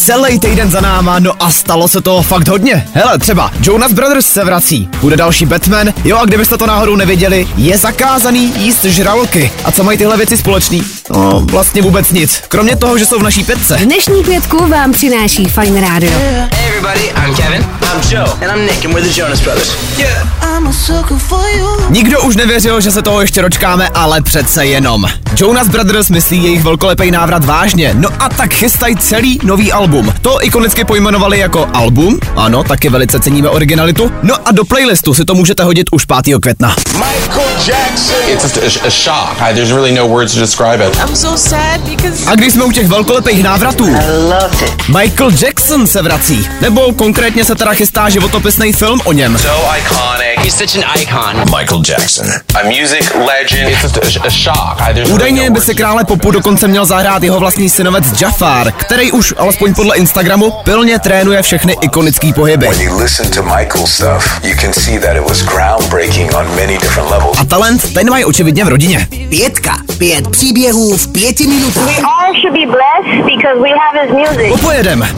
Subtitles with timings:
[0.00, 2.88] celý týden za náma, no a stalo se toho fakt hodně.
[2.94, 7.48] Hele, třeba Jonas Brothers se vrací, bude další Batman, jo a kdybyste to náhodou nevěděli,
[7.56, 9.52] je zakázaný jíst žraloky.
[9.64, 10.82] A co mají tyhle věci společný?
[11.10, 12.42] No, vlastně vůbec nic.
[12.48, 13.76] Kromě toho, že jsou v naší pětce.
[13.84, 16.12] Dnešní pětku vám přináší Fine Radio.
[16.18, 17.66] Hey everybody, I'm Kevin.
[17.82, 18.48] I'm Joe.
[18.48, 19.76] And I'm Nick and we're the Jonas Brothers.
[19.98, 20.40] Yeah.
[21.90, 25.04] Nikdo už nevěřil, že se toho ještě dočkáme, ale přece jenom.
[25.40, 30.14] Jonas Brothers myslí jejich velkolepý návrat vážně, no a tak chystají celý nový album.
[30.22, 34.12] To ikonicky pojmenovali jako album, ano, taky velice ceníme originalitu.
[34.22, 36.38] No a do playlistu si to můžete hodit už 5.
[36.40, 36.76] května.
[36.92, 38.16] Michael Jackson.
[38.28, 39.54] It's just a, a shock.
[39.54, 40.96] There's really no words to describe it.
[40.96, 43.96] I'm so sad because A když jsme u těch velkolepých návratů,
[45.02, 49.38] Michael Jackson se vrací, nebo konkrétně se teda chystá životopisný film o něm.
[49.38, 50.38] So iconic.
[50.38, 51.58] He's such an icon.
[51.58, 52.26] Michael Jackson.
[52.30, 53.68] A music legend.
[53.70, 54.80] It's just a, a shock.
[54.80, 57.70] I, there's really Údajně no by si to krále popu dokonce měl zahrát jeho vlastní
[57.70, 62.68] synovec Jafar, který už, alespoň podle Instagramu, pilně trénuje všechny ikonické pohyby.
[67.38, 69.08] A talent, ten mají očividně v rodině.
[69.28, 69.76] Pětka.
[69.98, 72.10] Pět příběhů v pěti minutách.
[72.20, 74.48] all should be blessed because we have his music.
[74.48, 75.08] Popojedem.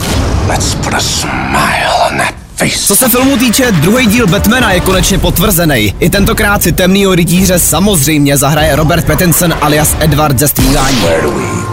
[0.47, 2.87] Let's put a smile on that face.
[2.87, 5.95] Co se filmu týče, druhý díl Batmana je konečně potvrzený.
[5.99, 10.47] I tentokrát si temnýho rytíře samozřejmě zahraje Robert Pattinson alias Edward ze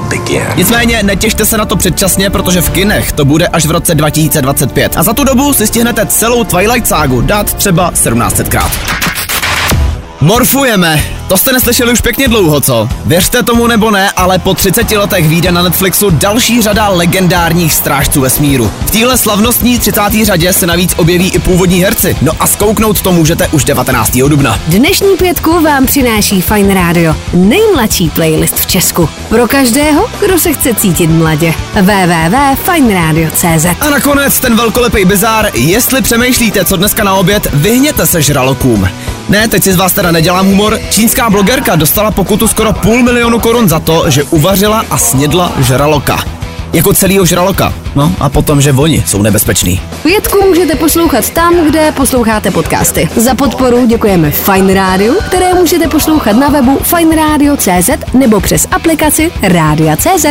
[0.08, 0.42] begin?
[0.56, 4.96] Nicméně netěšte se na to předčasně, protože v kinech to bude až v roce 2025.
[4.96, 8.70] A za tu dobu si stihnete celou Twilight ságu dát třeba 1700krát.
[10.20, 11.19] Morfujeme.
[11.30, 12.88] To jste neslyšeli už pěkně dlouho, co?
[13.04, 18.20] Věřte tomu nebo ne, ale po 30 letech vyjde na Netflixu další řada legendárních strážců
[18.20, 18.70] vesmíru.
[18.86, 20.00] V téhle slavnostní 30.
[20.22, 22.16] řadě se navíc objeví i původní herci.
[22.22, 24.16] No a skouknout to můžete už 19.
[24.28, 24.60] dubna.
[24.66, 27.14] Dnešní pětku vám přináší Fine Radio.
[27.32, 29.08] Nejmladší playlist v Česku.
[29.28, 31.54] Pro každého, kdo se chce cítit mladě.
[31.74, 38.88] www.fineradio.cz A nakonec ten velkolepý bizár, jestli přemýšlíte, co dneska na oběd, vyhněte se žralokům.
[39.30, 40.78] Ne, teď si z vás teda nedělám humor.
[40.90, 46.24] Čínská blogerka dostala pokutu skoro půl milionu korun za to, že uvařila a snědla žraloka.
[46.72, 47.72] Jako celýho žraloka.
[47.94, 49.80] No a potom, že oni jsou nebezpeční.
[50.02, 53.08] Pětku můžete poslouchat tam, kde posloucháte podcasty.
[53.16, 60.26] Za podporu děkujeme Fine Radio, které můžete poslouchat na webu fineradio.cz nebo přes aplikaci Rádia.cz.